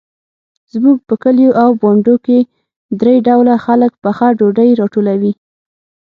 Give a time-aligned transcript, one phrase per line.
[0.71, 2.39] زموږ په کلیو او بانډو کې
[3.01, 5.31] درې ډوله خلک پخه ډوډۍ راټولوي.